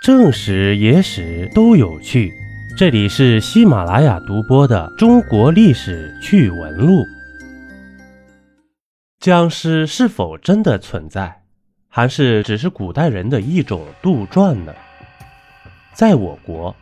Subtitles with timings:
[0.00, 2.32] 正史、野史都有趣，
[2.76, 7.02] 这里是喜马拉雅独播的《中国历史趣闻录》。
[9.18, 11.42] 僵尸是否真的存在，
[11.88, 14.72] 还是只是古代人的一种杜撰呢？
[15.92, 16.74] 在我国，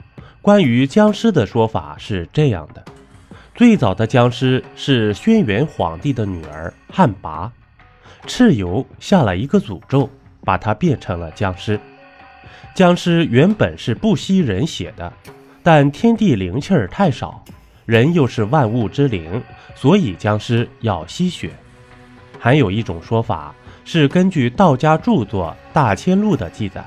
[0.43, 2.85] 关于僵尸的说法是这样的：
[3.55, 7.51] 最早的僵尸是轩辕皇帝的女儿汉魃，
[8.27, 10.11] 蚩尤下了一个诅咒，
[10.43, 11.81] 把她变成了僵尸。
[12.75, 15.13] 僵尸原本是不吸人血的，
[15.63, 17.43] 但天地灵气儿太少，
[17.85, 19.43] 人又是万物之灵，
[19.75, 21.51] 所以僵尸要吸血。
[22.39, 23.55] 还有一种说法
[23.85, 26.85] 是根据道家著作《大千录》的记载，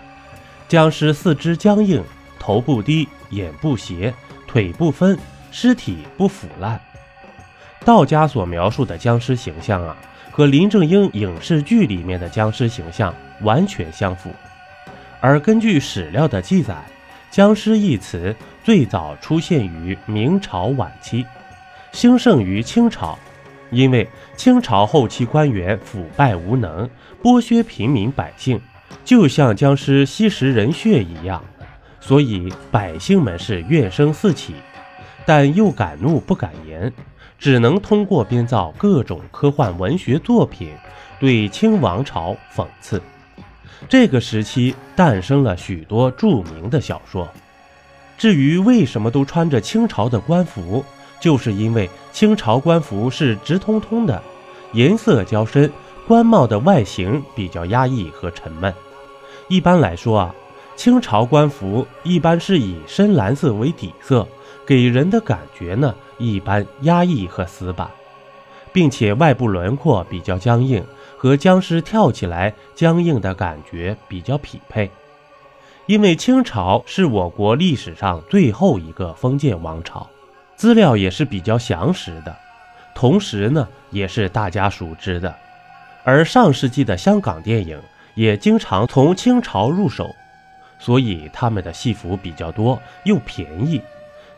[0.67, 2.03] 僵尸四肢僵硬，
[2.37, 4.13] 头不低，眼不斜，
[4.47, 5.17] 腿不分，
[5.51, 6.79] 尸体不腐烂。
[7.83, 9.97] 道家所描述的僵尸形象啊，
[10.31, 14.29] 和林正英影视剧里面的僵尸形象完全相符。
[15.21, 16.75] 而根据史料的记载
[17.29, 21.25] ，“僵尸”一词最早出现于明朝晚期，
[21.91, 23.17] 兴盛于清朝。
[23.71, 26.89] 因为清朝后期官员腐败无能，
[27.21, 28.59] 剥削平民百姓，
[29.05, 31.43] 就像僵尸吸食人血一样，
[31.99, 34.55] 所以百姓们是怨声四起，
[35.23, 36.91] 但又敢怒不敢言，
[37.37, 40.73] 只能通过编造各种科幻文学作品，
[41.19, 42.99] 对清王朝讽刺。
[43.87, 47.27] 这个时期诞生了许多著名的小说。
[48.17, 50.83] 至于为什么都穿着清朝的官服，
[51.21, 54.21] 就是因为清朝官服是直通通的，
[54.73, 55.71] 颜色较深，
[56.05, 58.73] 官帽的外形比较压抑和沉闷。
[59.47, 60.35] 一般来说啊，
[60.75, 64.27] 清朝官服一般是以深蓝色为底色，
[64.65, 67.89] 给人的感觉呢一般压抑和死板，
[68.73, 70.83] 并且外部轮廓比较僵硬。
[71.21, 74.89] 和僵尸跳起来僵硬的感觉比较匹配，
[75.85, 80.07] 因为清朝是我国历史上最后一个封建王朝，
[80.55, 82.33] 资料也是比较详实的，
[82.95, 85.35] 同时呢也是大家熟知的。
[86.05, 87.77] 而上世纪的香港电影
[88.15, 90.15] 也经常从清朝入手，
[90.79, 93.81] 所以他们的戏服比较多又便宜，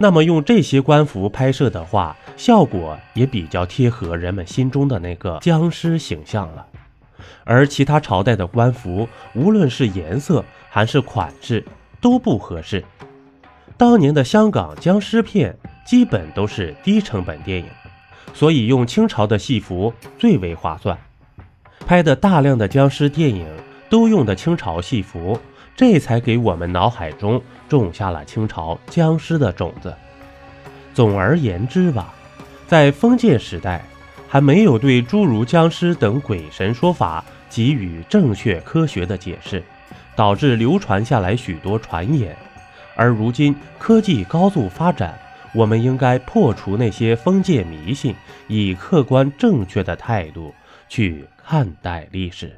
[0.01, 6.66] 那么用这些官服拍摄的话，效果也比较贴合人们心中的那个僵尸形象了。
[7.44, 11.63] 而其他朝代的官服，无论是颜色还是款式
[12.01, 12.84] 都不合适。
[13.78, 17.68] 当年的香港僵尸片基本都是低成本电影，
[18.33, 20.97] 所以用清朝的戏服最为划算。
[21.85, 23.45] 拍的大量的僵尸电影
[23.91, 25.40] 都用的清朝戏服，
[25.75, 29.94] 这才给我们脑海中种下了清朝僵尸的种子。
[30.96, 32.12] 总而言之吧，
[32.68, 33.85] 在封建时代。
[34.28, 39.62] 还没有对诸如僵尸等鬼神说法给予正确科学的解释，
[40.16, 42.34] 导致流传下来许多传言。
[42.96, 45.19] 而如今科技高速发展，
[45.53, 48.16] 我们应该破除那些封建迷信，
[48.47, 50.56] 以客观正确的态度
[50.88, 52.57] 去看待历史。